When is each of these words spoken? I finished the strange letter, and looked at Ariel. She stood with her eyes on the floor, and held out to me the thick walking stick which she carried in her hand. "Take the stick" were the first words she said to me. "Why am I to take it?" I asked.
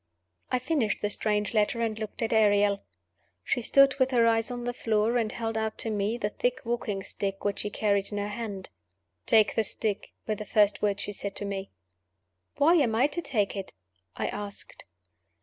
I 0.51 0.57
finished 0.57 1.03
the 1.03 1.11
strange 1.11 1.53
letter, 1.53 1.79
and 1.79 1.99
looked 1.99 2.23
at 2.23 2.33
Ariel. 2.33 2.81
She 3.43 3.61
stood 3.61 3.93
with 3.99 4.09
her 4.09 4.25
eyes 4.25 4.49
on 4.49 4.63
the 4.63 4.73
floor, 4.73 5.15
and 5.15 5.31
held 5.31 5.59
out 5.59 5.77
to 5.77 5.91
me 5.91 6.17
the 6.17 6.31
thick 6.31 6.59
walking 6.65 7.03
stick 7.03 7.45
which 7.45 7.59
she 7.59 7.69
carried 7.69 8.11
in 8.11 8.17
her 8.17 8.29
hand. 8.29 8.71
"Take 9.27 9.53
the 9.53 9.63
stick" 9.63 10.13
were 10.27 10.33
the 10.33 10.43
first 10.43 10.81
words 10.81 11.03
she 11.03 11.13
said 11.13 11.35
to 11.35 11.45
me. 11.45 11.69
"Why 12.57 12.77
am 12.77 12.95
I 12.95 13.05
to 13.09 13.21
take 13.21 13.55
it?" 13.55 13.73
I 14.15 14.25
asked. 14.25 14.85